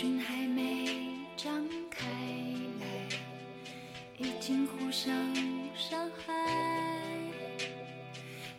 [0.00, 0.86] 水菌还没
[1.36, 2.08] 张开
[2.80, 2.86] 来，
[4.16, 5.14] 已经互相
[5.76, 6.32] 伤害。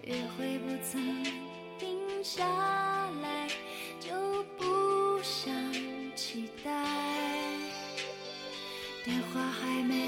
[0.04, 1.02] 约会不曾
[1.80, 2.46] 定下
[3.24, 3.48] 来，
[4.00, 5.51] 就不想
[6.15, 6.70] 期待。
[9.04, 10.00] 电话还没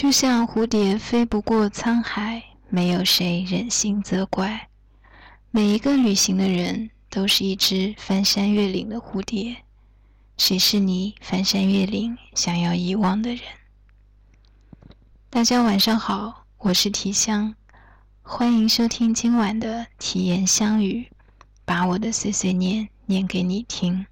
[0.00, 4.70] 就像蝴蝶飞不过沧海，没有谁忍心责怪。
[5.50, 9.54] 每一个旅行的人都是一只翻山越岭的蝴蝶，
[10.38, 13.40] 谁是你翻山越岭想要遗忘的人？
[15.28, 17.54] 大家晚上好，我是提香，
[18.22, 21.10] 欢迎收听今晚的体验相语，
[21.66, 24.06] 把我的碎碎念念给你听。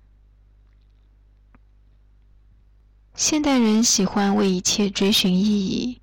[3.18, 6.00] 现代人喜欢为一切追寻意义，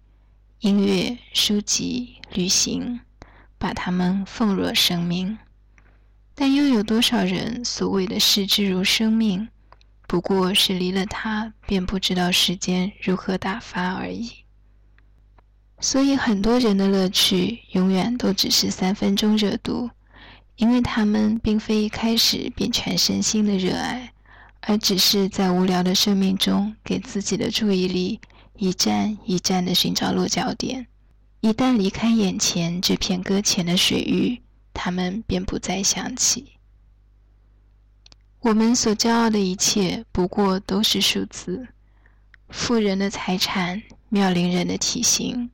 [0.60, 3.00] 音乐、书籍、旅行，
[3.58, 5.38] 把它们奉若生命。
[6.36, 9.48] 但又有多少人所谓的视之如生命，
[10.10, 14.30] 不过是离了它便不知道时间如何打发而已。
[15.80, 19.90] 所以很多人的乐趣永远都只是三分钟热度，
[20.58, 24.12] 因为他们并非一开始便全身心的热爱。
[24.68, 28.20] 而只是在无聊的生命中，给自己的注意力
[28.56, 30.88] 一站一站地寻找落脚点。
[31.42, 34.42] 一旦离开眼前这片搁浅的水域，
[34.74, 36.54] 他们便不再想起。
[38.40, 41.68] 我们所骄傲的一切，不过都是数字：
[42.50, 45.52] 富人的财产、妙龄人的体型、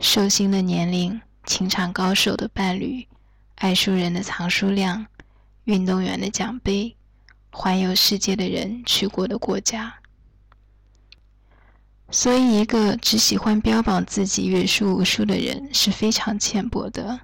[0.00, 3.06] 寿星的年龄、情场高手的伴侣、
[3.54, 5.06] 爱书人的藏书量、
[5.64, 6.96] 运动员的奖杯。
[7.60, 9.92] 环游世界的人去过的国家。
[12.08, 17.18] 所以，一个只喜欢标榜自己阅书无数的人是非常浅薄的。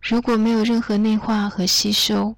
[0.00, 2.36] 如果没有任何内化和吸收，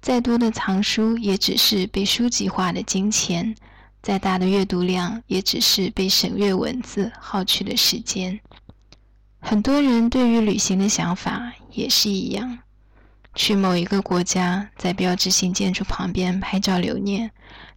[0.00, 3.52] 再多的藏书也只是被书籍化的金钱；
[4.00, 8.38] 再大的阅读量也只是被省略文字耗去的时间。
[9.40, 12.60] 很多人对于旅行的想法也是一样：
[13.36, 17.30] 去某一个国家，在标志性建筑旁边拍照留念。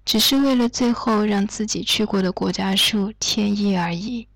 [0.05, 4.27] 只是为了最后让自己去过的国家数添一而已。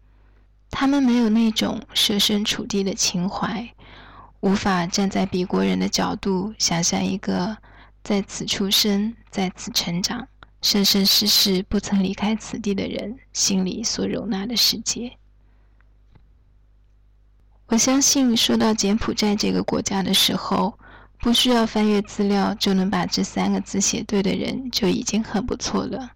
[0.69, 3.73] 他们没有那种设身处地的情怀，
[4.41, 7.57] 无法站在比国人的角度想象一个
[8.03, 10.27] 在此出生、在此成长、
[10.61, 15.13] 生生世世不曾离开此地的人心里所容纳的世界。
[17.67, 20.77] 我相信，说到柬埔寨这个国家的时候。
[21.23, 26.11] 不需要翻阅资料就能把这三个字写对的人就已经很不错了，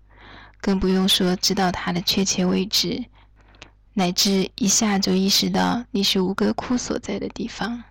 [0.59, 3.05] 更不用说知道它的确切位置，
[3.93, 7.81] 乃至一下就意识到你是吴哥窟所在的地方。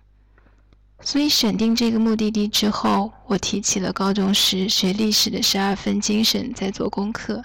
[1.01, 7.43] 所以选定这个目的地之后，我提起了高中时学历史的十二分精神在做功课，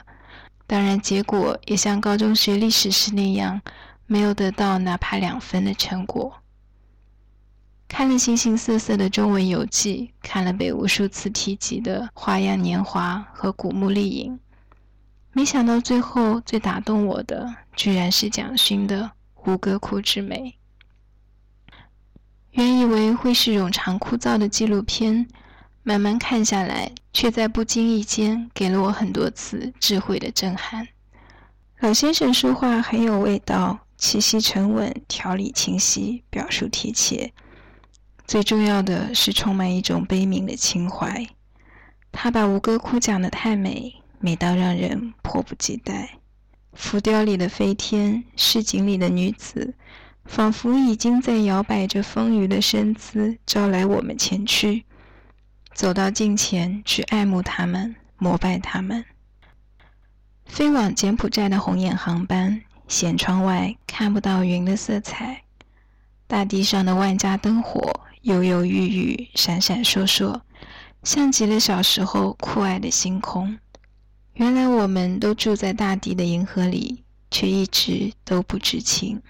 [0.66, 3.58] 当然结果也像高中学历史时那样，
[4.06, 6.41] 没有得到哪怕两分的成果。
[7.94, 14.32] 看了形形色色的中文游记，看了被无数次提及的《花样年华》和《古墓丽影》，
[15.32, 19.02] 没想到最后最打动我的，居然是蒋勋的
[19.44, 20.56] 《吴哥窟之美》。
[22.52, 25.28] 原以为会是冗长枯燥的纪录片，
[25.82, 30.88] 慢慢看下来，却在不经意间给了我很多次智慧的震撼。
[31.80, 37.34] 老先生说话很有味道，气息沉稳，条理清晰，表述贴切。
[38.26, 41.26] 最重要的是，充满一种悲悯的情怀。
[42.10, 46.18] 他把吴哥窟讲得太美，美到让人迫不及待。
[46.72, 49.74] 浮雕里的飞天，市井里的女子，
[50.24, 54.84] 仿佛已经在摇摆着丰腴的身姿，招来我们前去，
[55.74, 59.04] 走到近前去爱慕他们，膜拜他们。
[60.46, 65.42] 飞往柬埔寨的红眼航班，舷窗外看不到云的色彩，
[66.26, 68.00] 大地上的万家灯火。
[68.22, 70.40] 犹犹豫豫，闪闪烁烁，
[71.02, 73.58] 像极了小时候酷爱的星空。
[74.34, 77.02] 原来我们都住在大地的银河里，
[77.32, 79.20] 却一直都不知情。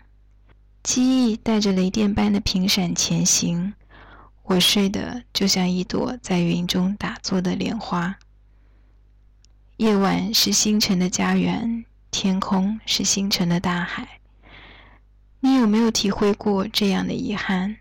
[0.83, 3.73] 记忆带着雷电般的频闪前行，
[4.43, 8.19] 我睡得就像一朵在云中打坐的莲花。
[9.79, 14.21] 夜晚是星辰的家园，天空是星辰的大海。
[15.41, 17.79] 你有没有体会过这样的遗憾？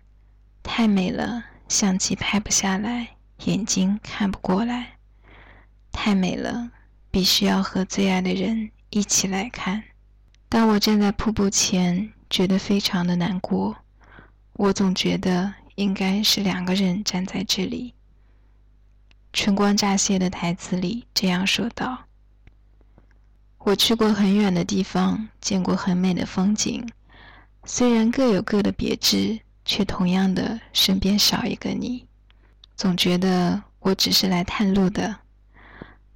[0.62, 4.98] 太美了，相机拍不下来，眼睛看不过来。
[5.90, 6.70] 太美了，
[7.10, 9.82] 必须要和最爱的人一起来看。
[10.48, 13.76] 当我站在瀑布前，觉得非常的难过。
[14.54, 17.94] 我总觉得应该是两个人站在这里。
[19.32, 22.04] 春光乍泄的台词里这样说道
[23.58, 26.86] ：“我去过很远的地方，见过很美的风景，
[27.64, 32.06] 虽然各有各的别致。”却同样的，身边少一个你，
[32.76, 35.16] 总觉得我只是来探路的。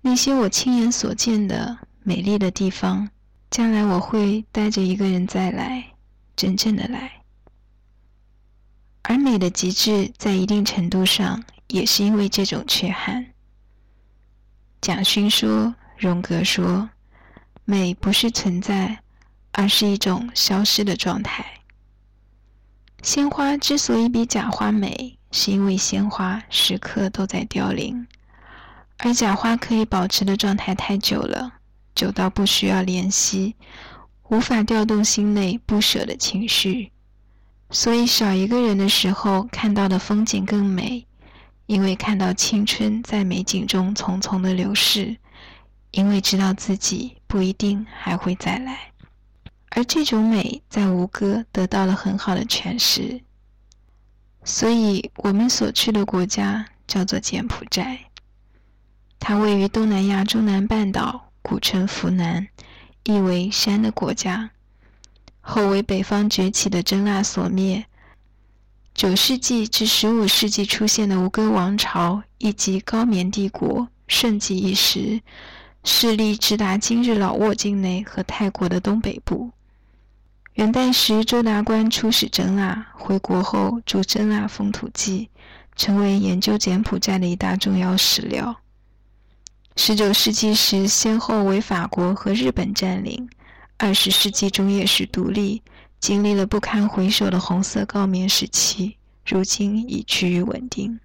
[0.00, 3.08] 那些我亲眼所见的美丽的地方，
[3.50, 5.84] 将来我会带着一个人再来，
[6.36, 7.12] 真正的来。
[9.02, 13.26] 而美的极致，在一定程度上，也是因为这种缺憾。
[14.80, 16.88] 蒋勋说，荣格说，
[17.64, 19.00] 美不是存在，
[19.52, 21.44] 而是一种消失的状态。
[23.06, 28.04] 鲜花之所以比假花美，是因为鲜花时刻都在凋零，
[28.98, 31.52] 而假花可以保持的状态太久了，
[31.94, 33.54] 久到不需要怜惜，
[34.28, 36.90] 无法调动心内不舍的情绪。
[37.70, 41.06] 所以少一个人的时候，看到的风景更美，
[41.66, 45.16] 因为看到青春在美景中匆匆的流逝，
[45.92, 48.90] 因为知道自己不一定还会再来。
[49.76, 53.20] 而这种美在吴哥得到了很好的诠释，
[54.42, 58.06] 所以我们所去的国家叫做柬埔寨。
[59.18, 62.48] 它位于东南亚中南半岛，古称扶南，
[63.04, 64.48] 意为山的国家。
[65.42, 67.84] 后为北方崛起的真腊所灭。
[68.94, 75.20] 九世纪至十五世纪出现的吴哥王朝以及高棉帝国盛极一时，
[75.84, 79.50] 势力直达今日老挝境内和泰国的东北部。
[80.56, 85.28] 元代时，周达观出使真腊，回国后著《真腊风土记》，
[85.76, 88.56] 成为研究柬埔寨的一大重要史料。
[89.76, 93.28] 十九世纪时先后为法国和日本占领，
[93.76, 95.62] 二十世纪中叶时独立，
[96.00, 98.96] 经历了不堪回首的红色高棉时期，
[99.26, 100.98] 如今已趋于稳定。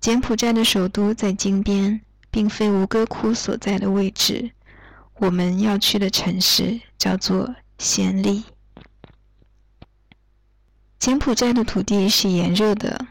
[0.00, 2.00] 柬埔寨的首都在金边，
[2.32, 4.50] 并非吴哥窟所在的位置。
[5.18, 8.44] 我们要去的城市叫做暹粒。
[11.00, 13.08] 柬埔寨的土地是炎热的，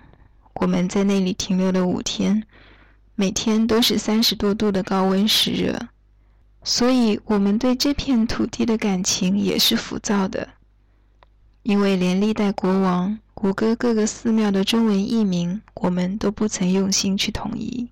[0.54, 2.48] 我们在那里停留了五天。
[3.16, 5.90] 每天都是三十多度的高温湿热，
[6.64, 10.48] 所以我们对这片土地的感情也是浮躁的。
[11.64, 17.90] 因为连历代国王、谷歌各个寺庙的中文译名，我们都不曾用心去统一。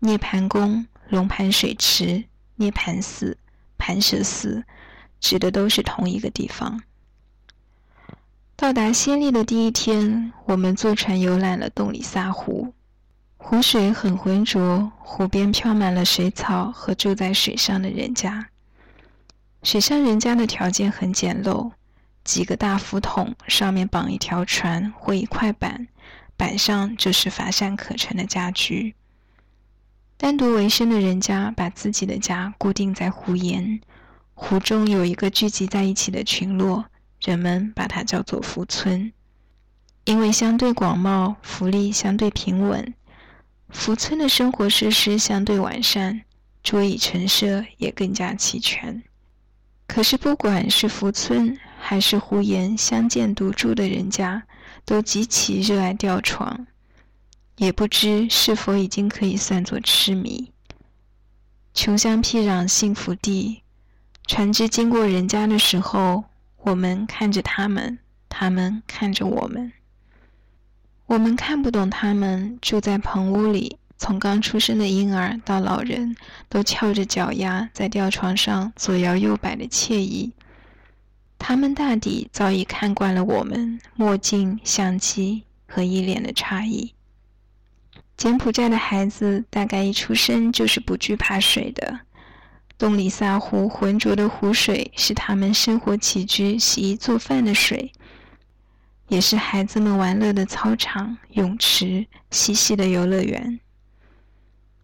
[0.00, 2.24] 涅盘宫、龙盘水池、
[2.56, 3.38] 涅盘寺、
[3.78, 4.62] 盘蛇寺，
[5.20, 6.82] 指的都是同一个地方。
[8.56, 12.74] 到达暹粒的第一天，我们坐船游览了洞里萨湖。
[13.36, 18.48] 湖水很浑浊，湖边飘满了水草和住在水上的人家。
[19.62, 21.70] 水上人家的条件很简陋，
[22.24, 25.86] 几个大浮桶上面绑一条船或一块板，
[26.36, 28.94] 板上就是乏善可陈的家居。
[30.16, 33.80] 单独为生的人家把自己的家固定在湖沿，
[34.40, 36.86] 湖中有一个聚集在一起的群落，
[37.20, 39.12] 人们把它叫做福村，
[40.04, 42.94] 因为相对广袤，福利相对平稳。
[43.70, 46.22] 福村的生活设施相对完善，
[46.62, 49.02] 桌椅陈设也更加齐全。
[49.88, 54.44] 可是，不管是福村还是湖沿相见独住的人家，
[54.84, 56.68] 都极其热爱吊床，
[57.56, 60.52] 也不知是否已经可以算作痴迷。
[61.74, 63.62] 穷乡僻壤幸福地，
[64.28, 66.22] 船只经过人家的时候，
[66.58, 69.72] 我们看着他们，他们看着我们。
[71.06, 76.14] 我们看不懂他们住在棚屋里，从刚出生的婴儿到老人，
[76.50, 80.30] 都翘着脚丫在吊床上左摇右摆的惬意。
[81.38, 86.92] 他们大抵早已看惯了我们墨镜、相机和一脸的诧异。
[88.18, 92.00] 柬埔寨的孩子大概一出生就是不惧怕水的，
[92.78, 97.92] 洞里萨湖浑浊的湖水是他们生活起居、洗衣做饭的水。
[99.08, 103.58] 也是孩子们玩乐的操场、泳池、嬉戏的游乐园。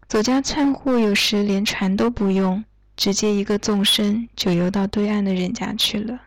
[0.07, 2.65] 走家串户有时连船都不用，
[2.97, 6.19] 直接一个纵身就游到对岸的人家去了。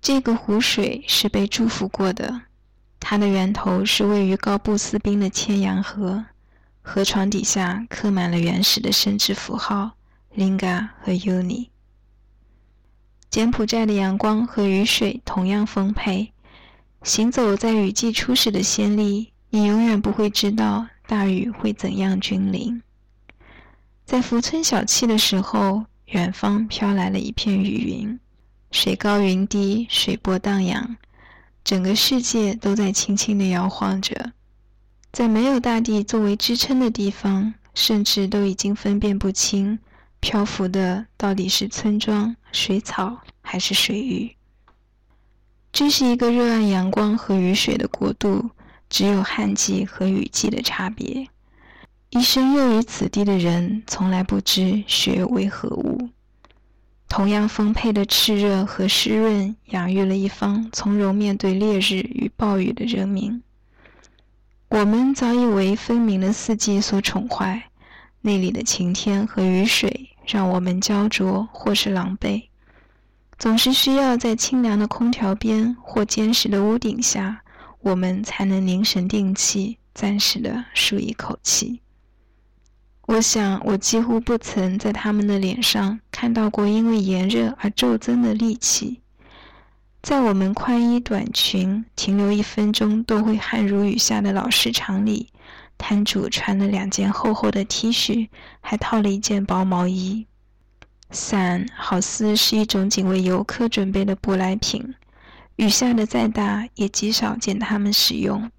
[0.00, 2.42] 这个湖水是被祝福过的，
[3.00, 6.24] 它的源头是位于高布斯冰的千阳河，
[6.82, 9.92] 河床底下刻满了原始的生殖符号
[10.38, 11.66] Linga 和 Uni。
[13.28, 16.32] 柬埔寨的阳光和雨水同样丰沛。
[17.02, 22.80] 行走在雨季初始的先例，你永远不会知道大雨会怎样君临。
[24.04, 28.20] 在福村小憩的时候，远方飘来了一片雨云，
[28.70, 30.96] 水高云低，水波荡漾，
[31.64, 34.32] 整个世界都在轻轻地摇晃着。
[35.10, 39.80] 在没有大地作为支撑的地方，甚至都已经分辨不清
[40.20, 44.34] 漂浮的到底是村庄、水草还是水域。
[45.72, 48.50] 这是一个热爱阳光和雨水的国度，
[48.88, 51.28] 只有旱季和雨季的差别。
[52.10, 56.08] 一生囿于此地的人，从来不知雪为何物。
[57.06, 63.42] 同样丰沛的炽热和湿润，养育了一方从容面对烈日与暴雨的人民。
[64.68, 67.70] 我们早已为分明的四季所宠坏，
[68.20, 72.44] 那里的晴天和雨水，让我们焦灼或是狼狈。
[73.38, 77.42] 总是需要在清凉的空调边或坚实的屋顶下，
[77.80, 81.80] 我们才能凝神定气，暂时的舒一口气。
[83.06, 89.00] 我想，我几乎不曾在他们的脸上看到过因为炎热而骤增的戾气。
[90.02, 95.28] 在我们宽衣短裙停留一分钟都会汗如雨下的老市场里，
[95.78, 98.28] 摊主穿了两件厚厚的 T 恤，
[98.60, 100.26] 还套了一件薄毛衣。
[101.10, 104.94] 伞好似是一种仅为游客准备的舶来品，
[105.56, 108.50] 雨下的再大，也极少见他们使用。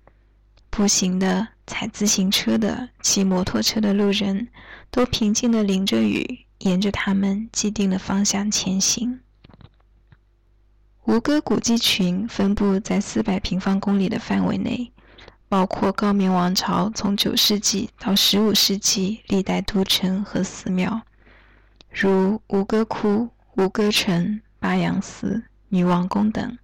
[0.72, 4.48] 步行的、踩自行车的、骑摩托车的路人，
[4.90, 9.20] 都平静地淋着雨，沿着他们既定的方向前行。
[11.06, 14.92] 吴哥古迹群分布在四百平方公里的范围内，
[15.50, 21.01] 包括高棉王朝从九世纪到十五世纪历代都城和寺庙。
[21.89, 26.58] 如吴哥窟、吴哥城、巴扬寺、女王宫等，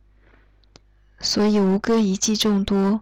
[1.19, 3.01] 所以吴哥遗迹众多。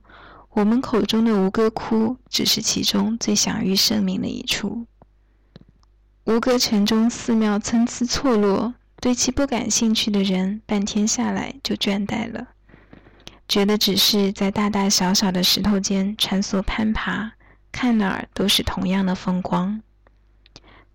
[0.51, 4.85] 我们口中的吴哥窟只是其中最享誉盛名的一处。
[6.25, 12.49] 吴哥城中寺庙参差错落，对其不感兴趣的人，半天下来就倦怠了，
[13.47, 17.31] 觉得只是在大大小小的石头间穿梭攀爬，
[17.71, 19.81] 看哪儿都是同样的风光。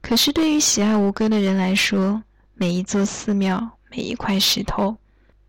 [0.01, 2.23] 可是对于喜爱吴哥的人来说，
[2.55, 4.97] 每一座寺庙、每一块石头、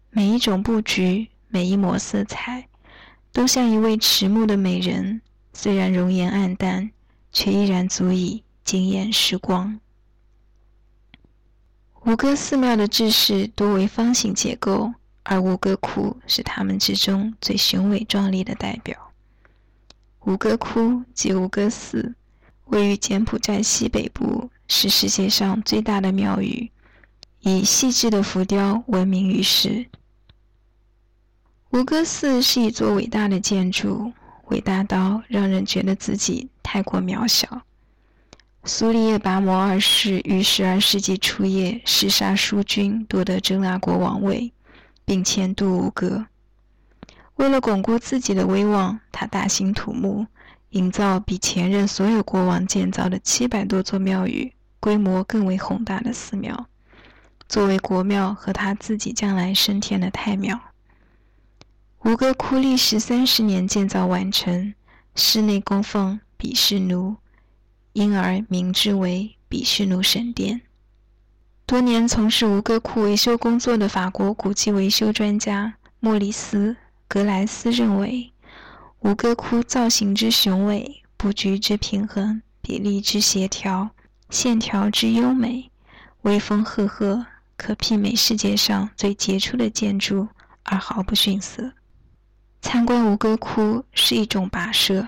[0.09, 2.67] 每一种布局、每一抹色彩，
[3.31, 5.21] 都像一位迟暮的美人，
[5.53, 6.91] 虽然容颜暗淡，
[7.31, 8.43] 却依然足以。
[8.65, 9.79] 惊艳时光。
[12.05, 14.93] 吴哥寺庙的制式多为方形结构，
[15.29, 19.11] 而吴哥窟是他们之中最雄伟壮丽的代表。
[20.21, 22.15] 吴哥窟即吴哥寺，
[22.65, 26.71] 位于柬埔寨西北部，是世界上最大的庙宇，
[27.41, 29.85] 以细致的浮雕闻名于世。
[31.69, 34.11] 吴哥寺是一座伟大的建筑，
[34.47, 37.61] 伟大到让人觉得自己太过渺小。
[38.63, 44.51] 苏利叶拔摩二世于十二世纪初叶弑杀苏军，夺得真腊国王位，
[45.09, 46.27] 并迁都吴哥。
[47.33, 50.27] 为了巩固自己的威望，他大兴土木，
[50.69, 56.67] 营造比前任所有国王建造的七百多座庙宇规模更为宏大的寺庙，
[57.47, 60.59] 作为国庙和他自己将来升天的太庙。
[62.03, 64.75] 吴哥窟历时三十年建造完成，
[65.15, 67.15] 室内供奉比湿奴。
[67.93, 70.61] 因而名之为比湿奴神殿。
[71.69, 76.71] 多年从事吴哥窟维修工作的法国古迹维修专家莫里斯·
[77.07, 78.33] 格莱斯认为，
[79.01, 83.91] 吴哥窟造型之雄伟、布局之平衡、比例之协调、
[84.31, 85.69] 线条之优美、
[86.23, 87.23] 威风赫赫，
[87.55, 90.27] 可媲美世界上最杰出的建筑，
[90.63, 91.71] 而毫不逊色。
[92.63, 95.07] 参观吴哥窟是一种跋涉。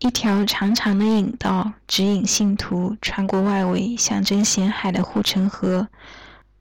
[0.00, 5.88] 一条长长的引道指引信徒穿过外围象征咸海的护城河，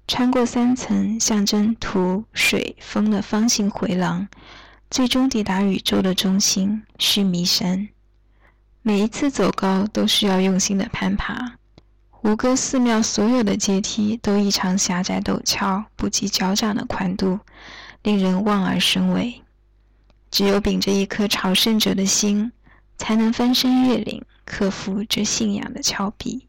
[0.08, 4.28] 穿过三层象征土、水、风的方形回廊，
[4.89, 7.88] 最终抵达宇宙的中心须弥山。
[8.82, 11.58] 每一次走高都需要用心的攀爬。
[12.23, 17.39] 吴哥寺庙所有的阶梯都异常狭窄陡峭，不及脚掌的宽度，
[18.02, 19.43] 令人望而生畏。
[20.32, 22.52] 只有秉着一颗朝圣者的心。
[22.98, 26.48] 才能翻山越岭，克服这信仰的峭壁。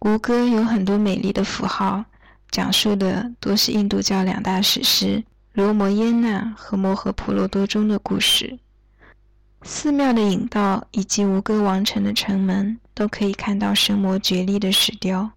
[0.00, 2.04] 吴哥有很多美丽的符号，
[2.50, 5.06] 讲述的多是印度教两大史诗
[5.52, 8.58] 《罗摩耶那》和《摩诃婆罗多》中的故事。
[9.62, 15.28] 寺庙的引道以及吴哥王城的城门，都可以看到神魔绝力的石雕，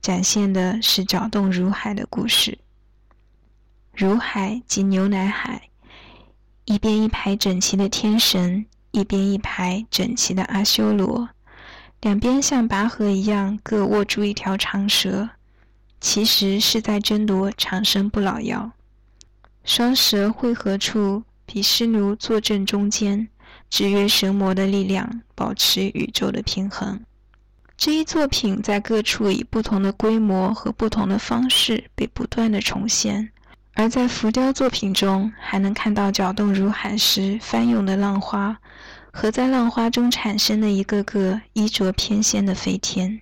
[0.00, 2.58] 展现的是搅动如海的故事。
[3.94, 5.62] 如海即牛奶海。
[6.68, 11.26] 一边一排整齐的天神，一边一排整齐的阿修罗，
[12.02, 15.30] 两边像拔河一样各握住一条长蛇，
[15.98, 18.70] 其实是在争夺长生不老药。
[19.64, 23.26] 双蛇汇合处，毗湿奴坐镇中间，
[23.70, 27.00] 制约神魔的力量，保持宇宙的平衡。
[27.78, 33.30] 这一作品在各处以不同的规模和不同的方式被不断的重现。
[33.78, 38.58] 而在浮雕作品中，还能看到搅动如海时翻涌的浪花，
[39.12, 43.20] 和在浪花中产生的一个个衣着翩跹的飞天。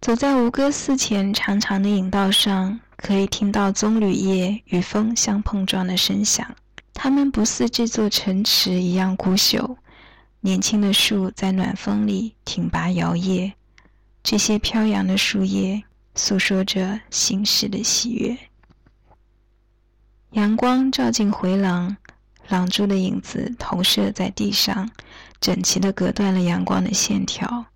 [0.00, 6.56] 走在吴哥寺前长长的引道上，可以听到棕榈叶与风相碰撞的声响。
[6.94, 9.76] 它们不似这座城池一样孤朽，
[10.40, 13.52] 年轻的树在暖风里挺拔摇曳，
[14.22, 15.82] 这些飘扬的树叶。
[16.18, 18.36] 诉说着心事的喜悦。
[20.32, 21.96] 阳光照进回廊，
[22.48, 24.90] 廊柱的影子投射在地上，
[25.40, 27.66] 整齐地隔断了阳光的线条。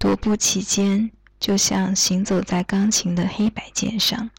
[0.00, 4.30] 踱步其间，就像行走在钢琴的黑白键上。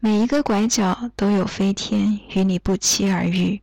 [0.00, 3.62] 每一个拐角都有飞天与你不期而遇。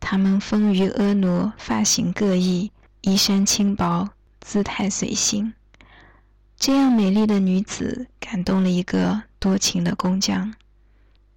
[0.00, 4.08] 他们丰腴婀娜，发型各异，衣衫轻薄，
[4.40, 5.52] 姿态随性。
[6.58, 10.54] 这样美丽的女子感动了一个多情的工匠。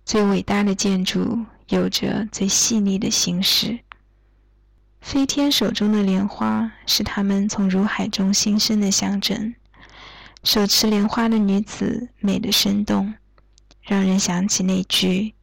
[0.05, 3.79] 最伟大的建筑有着最细腻的心事。
[5.01, 9.53] 飞天手中的莲花是他们从如海中新生的象征。
[10.43, 13.13] 手持莲花的女子美得生动，
[13.81, 15.33] 让人想起那句：“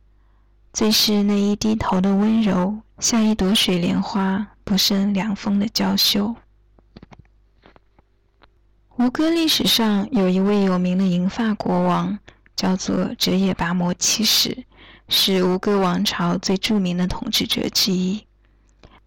[0.73, 6.35] 最是那一低头的温柔，像一朵水莲花，不胜凉风的娇羞。”
[8.99, 12.19] 吴哥历史上有一位有名的银发国王，
[12.57, 14.65] 叫做哲也拔摩七世，
[15.07, 18.27] 是吴哥王朝最著名的统治者之一。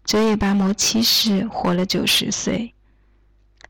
[0.04, 2.72] 哲也拔摩七世活了九十岁。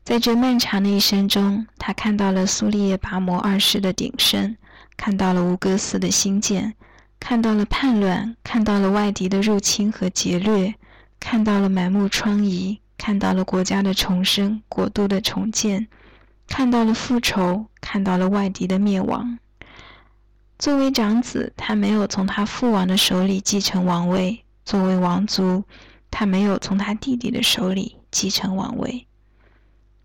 [0.03, 4.55] 在这漫长的一生中，他看到了苏利叶拔摩二世的鼎盛，
[4.95, 6.75] 看到了吴哥寺的兴建，
[7.19, 10.75] 看到了叛乱，看到了外敌的入侵和劫掠，
[11.19, 15.87] 看到了满目疮痍，看到了国家的重生、国度的重建，
[16.51, 19.39] 看到了复仇，看到了外敌的灭亡。
[20.59, 25.63] 作为长子，他没有从他父王的手里继承王位；作为王族，
[26.11, 29.07] 他没有从他弟弟的手里继承王位。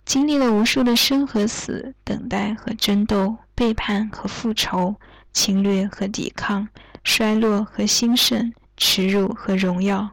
[0.04, 4.94] 经历了无数的生和死，等待和争斗，背叛和复仇，
[5.32, 6.68] 侵略和抵抗，
[7.02, 10.12] 衰落和兴盛，耻辱和荣耀。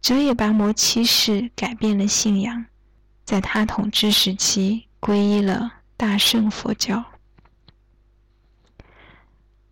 [0.00, 2.66] 哲也拔摩七世改变了信仰，
[3.24, 7.04] 在他统治时期皈依了大乘佛教。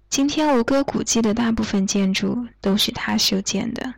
[0.09, 3.94] 今天吴哥古迹的大部分建筑都是他修建的，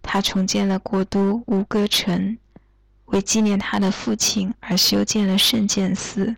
[0.00, 2.38] 他重建了国都吴哥城。
[3.06, 6.36] 为纪念他的父亲而修建了圣剑寺，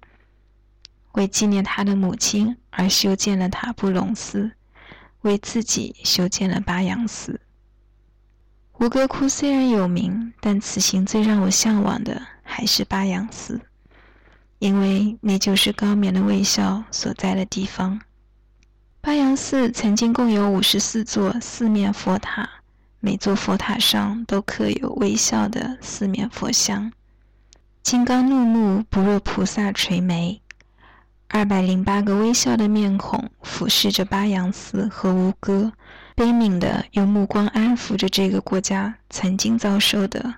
[1.12, 4.52] 为纪念他的母亲而修建了塔布隆寺，
[5.20, 7.38] 为自己修建了巴扬寺。
[8.78, 13.60] 吴哥窟虽然有名，但此行最让我向往的还是巴扬寺，
[14.62, 18.00] 因为那就是高棉的微笑所在的地方。
[19.00, 22.48] 巴扬寺曾经共有五十四座四面佛塔。
[23.00, 26.92] 每座佛塔上都刻有微笑的四面佛像，
[27.82, 30.40] 金刚怒目不若菩萨垂眉。
[31.26, 35.72] 二百零八个微笑的面孔俯视着巴扬寺和吴哥，
[36.14, 40.36] 悲悯地用目光安抚着这个国家曾经遭受的，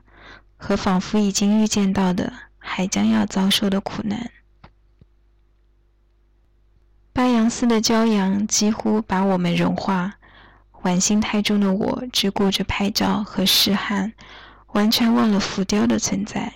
[0.56, 2.32] 和仿佛已经预见到的
[2.64, 4.30] 还将要遭受的苦难。
[7.12, 10.14] 巴扬寺的骄阳几乎把我们融化。
[10.82, 14.12] 玩心太重的我，只顾着拍照和试汗，
[14.72, 16.52] 完全忘了浮雕的存在。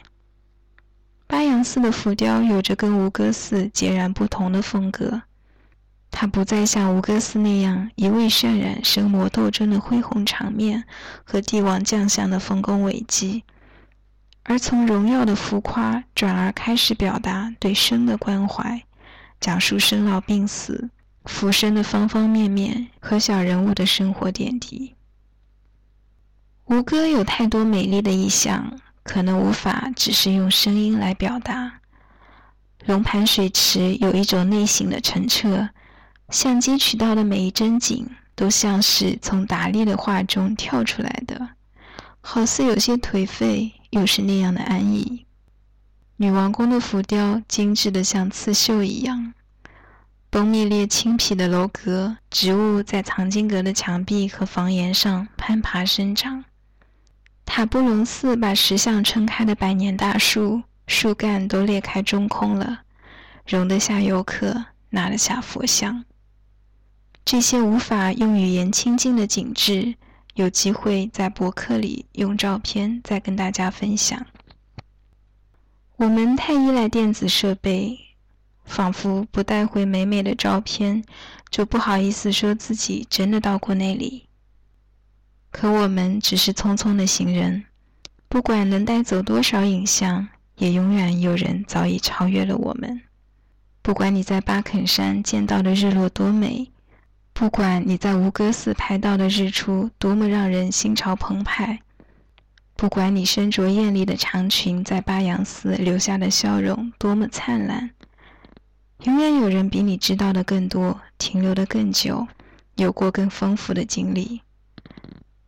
[1.26, 5.22] 巴扬寺的浮雕有着跟吴哥寺截然不同的风格，
[6.10, 10.84] 它不再像吴哥寺那样一味渲染神魔斗争的恢宏场面
[11.24, 13.44] 和帝王将相的丰功伟绩，
[14.48, 18.82] 而从荣耀的浮夸转而开始表达对生的关怀，
[19.38, 20.88] 讲述生老病死。
[21.26, 24.94] 浮生的方方面面和小人物的生活点滴。
[26.64, 31.80] 吴哥有太多美丽的意象，可能无法只是用声音来表达。
[32.86, 35.68] 龙盘水池有一种内省的澄澈，
[36.30, 41.50] 相机取到的每一帧景都像是从达利的画中跳出来的，
[42.22, 45.24] 好似有些颓废，又是那样的安逸。
[46.16, 49.34] 女王宫的浮雕精致的像刺绣一样。
[50.30, 56.44] 崩密裂青皮的楼阁，植物在藏经阁的墙壁和房檐上攀爬生长。
[57.46, 62.82] 塔布隆寺把石像撑开的百年大树，树干都裂开中空了，
[63.46, 66.04] 容得下游客，拿得下佛像。
[67.24, 69.94] 这些无法用语言亲近的景致，
[70.38, 74.24] 有机会在博客里用照片再跟大家分享。
[75.96, 77.98] 我们太依赖电子设备。
[78.68, 81.02] 仿佛不带回美美的照片，
[81.48, 84.26] 就不好意思说自己真的到过那里。
[85.50, 87.64] 可我们只是匆匆的行人，
[88.28, 93.00] 不管能带走多少影像，也永远有人早已超越了我们。
[93.80, 96.70] 不管你在巴肯山见到的日落多美，
[97.38, 101.78] 不管你在吴哥寺拍到的日出多么让人心潮澎湃，
[102.74, 107.90] 不管你身着艳丽的长裙在巴扬寺留下的笑容多么灿烂。
[109.04, 112.26] 永远有人比你知道的更多，停留的更久，
[112.74, 114.40] 有过更丰富的经历。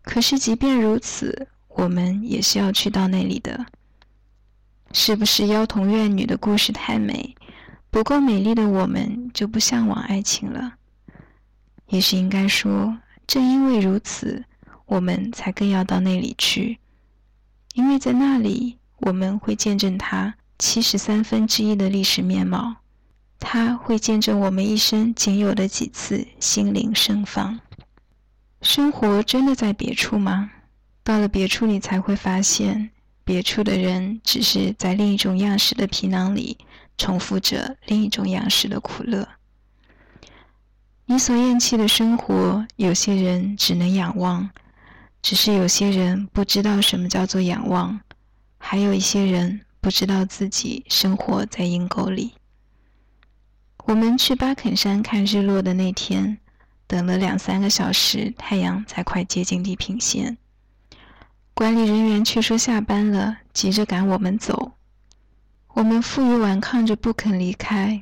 [0.02, 3.66] 可是，即便如此，我们也是要去到那里的。
[4.92, 7.34] 是不是妖童怨女的故事太美，
[7.90, 10.74] 不够美丽的我们就不向往爱情了？
[11.90, 14.44] 也许应该说，正因为如此，
[14.86, 16.78] 我们才更要到那里去，
[17.74, 22.76] 因为在那里，我们会见证它七十三分之一的历史面貌。
[23.42, 27.58] 他会见证我们一生仅有的几次心灵盛放。
[28.60, 30.50] 生活真的在别处吗？
[31.02, 32.90] 到了别处，你才会发现，
[33.24, 36.58] 别处的人只是在另一种样式的皮囊里
[36.98, 39.26] 重复着另一种样式的苦乐。
[41.10, 44.48] 你所厌弃的生活，有些人只能仰望，
[45.20, 47.98] 只是有些人不知道什么叫做仰望，
[48.58, 52.34] 还有一些人不知道自己生活在阴沟里。
[53.86, 56.38] 我们去巴肯山看日落的那天，
[56.86, 60.38] 等了两三个小时，太阳才快接近地平线。
[61.54, 64.74] 管理人员却说下班了，急着赶我们走。
[65.74, 68.00] 我们负隅顽抗着不肯离开，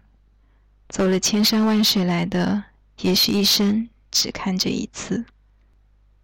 [0.90, 2.64] 走了千山万水来的，
[3.00, 5.24] 也许一生只看这一次，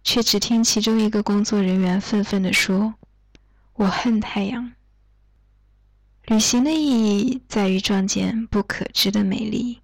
[0.03, 2.95] 却只听其中一个工作人员愤愤地说
[3.75, 4.73] ：“我恨太阳。”
[6.27, 9.79] 旅行的意义在于撞见不可知的美丽，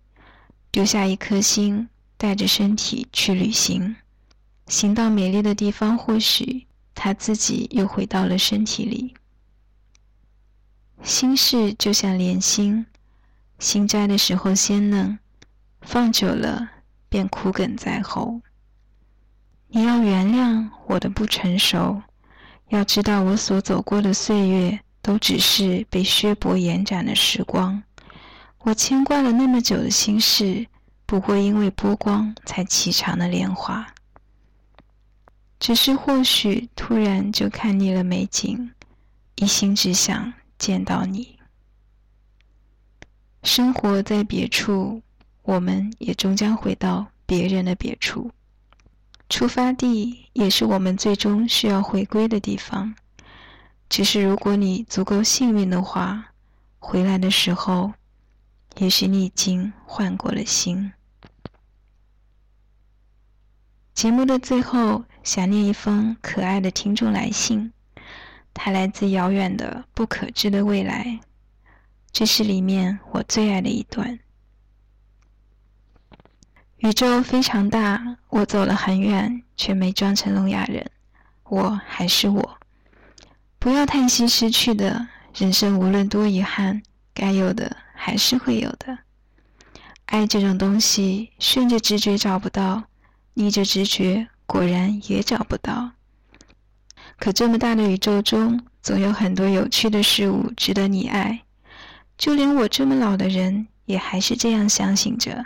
[0.71, 3.95] 丢下一颗心，带着身体去旅行，
[4.67, 9.13] 行到美丽的地方，或许他自己又回到了身体里。
[11.03, 12.85] 心事就像莲心，
[13.59, 15.17] 新摘的时候鲜嫩，
[15.81, 16.69] 放久了
[17.11, 18.39] 便苦梗在喉。
[19.67, 22.01] 你要原谅我的不成熟，
[22.69, 27.83] 要知道我所走过的岁月都只是被削薄延展的时光。
[28.59, 30.65] 我牵挂了那么久的心事，
[31.05, 33.93] 不过因为波光才齐长的莲花。
[35.59, 38.71] 只是或许突然就看腻了美景，
[39.35, 40.33] 一心只想。
[40.57, 41.39] 见到你，
[43.41, 45.01] 生活在别处，
[45.51, 48.31] 我们也终将回到别人的别处。
[49.27, 52.95] 出发地也是我们最终需要回归的地方。
[53.89, 56.31] 只是如果你足够幸运的话，
[56.79, 57.91] 回来的时候，
[58.77, 60.93] 也许你已经换过了心。
[63.93, 67.73] 节目的最后，想念一封可爱的听众来信。
[68.53, 71.19] 它来自遥远的不可知的未来，
[72.13, 74.17] 这是里面我最爱的一段。
[76.81, 80.89] 宇宙非常大，我走了很远，却没装成聋哑人，
[81.43, 82.57] 我还是我。
[83.59, 86.81] 不要叹息失去的，人生无论多遗憾，
[87.13, 88.97] 该有的还是会有的。
[90.07, 92.85] 爱这种东西，顺着直觉找不到，
[93.35, 95.91] 逆着直觉果然也找不到。
[97.19, 101.41] 可这么大的宇宙中，总有很多有趣的事物值得你爱。
[102.17, 105.45] 就连我这么老的人，也还是这样相信着。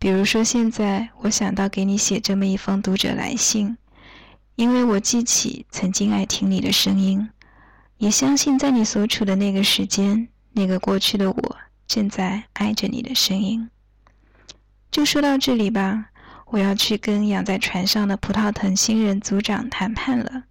[0.00, 3.76] 比如说，现在我想到给你写这么一封读者来信，
[4.56, 7.28] 因为我记起曾经爱听你的声音，
[7.98, 13.68] 也相信在你所处的那个时间，那个过去的我正在爱着你的声音。
[14.90, 16.06] 就说到这里吧，
[16.46, 20.44] 我要去跟养在船上的葡萄藤新人组长谈判了。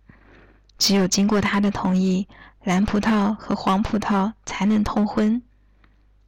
[0.78, 2.28] 只有经过他的同意，
[2.64, 5.42] 蓝葡萄和黄葡萄才能通婚。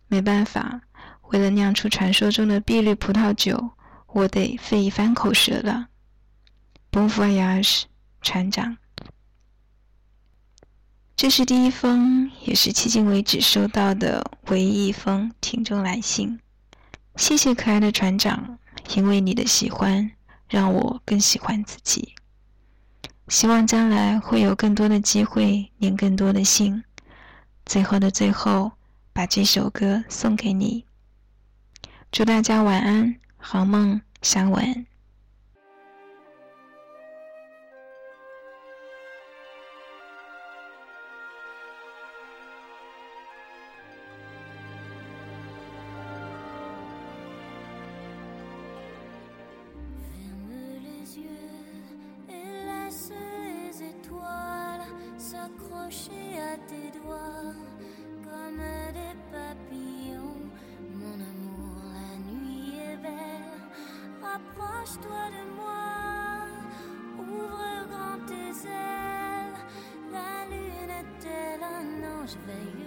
[0.08, 0.82] 没办法，
[1.32, 3.72] 为了酿出传说中的碧绿葡萄酒，
[4.08, 5.88] 我得费一番口舌了。
[6.92, 7.84] Bon voyage，
[8.22, 8.78] 船长。
[11.16, 16.40] 这是第一封，也是迄今为止收到的唯一一封听众来信。
[17.16, 18.58] 谢谢可爱的船长，
[18.96, 20.12] 因为你的喜欢，
[20.50, 22.14] 让我更喜欢自己。
[23.30, 26.84] 希望将来会有更多的机会念更多的信。
[27.66, 28.74] 最后的最后，
[29.14, 30.84] 把这首歌送给你。
[32.12, 34.86] 祝大家晚安，好梦，想吻。
[72.22, 72.81] 我是飞鱼。